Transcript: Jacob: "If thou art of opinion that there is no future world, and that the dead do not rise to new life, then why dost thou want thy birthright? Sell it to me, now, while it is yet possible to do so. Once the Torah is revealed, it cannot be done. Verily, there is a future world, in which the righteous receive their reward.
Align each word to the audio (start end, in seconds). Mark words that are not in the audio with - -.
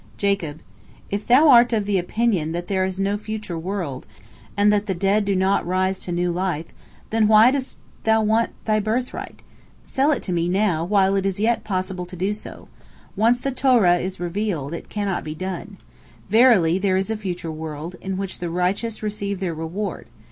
Jacob: 0.17 0.61
"If 1.11 1.27
thou 1.27 1.49
art 1.49 1.73
of 1.73 1.87
opinion 1.87 2.53
that 2.53 2.67
there 2.67 2.83
is 2.85 2.99
no 2.99 3.17
future 3.17 3.55
world, 3.59 4.07
and 4.57 4.73
that 4.73 4.87
the 4.87 4.95
dead 4.95 5.25
do 5.25 5.35
not 5.35 5.63
rise 5.63 5.99
to 5.99 6.11
new 6.11 6.31
life, 6.31 6.65
then 7.11 7.27
why 7.27 7.51
dost 7.51 7.77
thou 8.03 8.23
want 8.23 8.49
thy 8.65 8.79
birthright? 8.79 9.43
Sell 9.83 10.11
it 10.11 10.23
to 10.23 10.33
me, 10.33 10.49
now, 10.49 10.83
while 10.83 11.15
it 11.15 11.23
is 11.23 11.39
yet 11.39 11.63
possible 11.63 12.07
to 12.07 12.15
do 12.15 12.33
so. 12.33 12.67
Once 13.15 13.39
the 13.39 13.51
Torah 13.51 13.97
is 13.99 14.19
revealed, 14.19 14.73
it 14.73 14.89
cannot 14.89 15.23
be 15.23 15.35
done. 15.35 15.77
Verily, 16.31 16.79
there 16.79 16.97
is 16.97 17.11
a 17.11 17.15
future 17.15 17.51
world, 17.51 17.95
in 18.01 18.17
which 18.17 18.39
the 18.39 18.49
righteous 18.49 19.03
receive 19.03 19.39
their 19.39 19.53
reward. 19.53 20.07